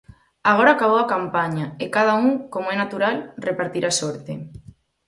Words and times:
Agora 0.51 0.69
acabou 0.73 0.99
a 1.01 1.11
campaña, 1.15 1.65
e 1.83 1.85
cada 1.95 2.13
un, 2.23 2.27
como 2.53 2.67
é 2.73 2.75
natural, 2.83 3.15
repartirá 3.47 3.89
sorte. 3.99 4.33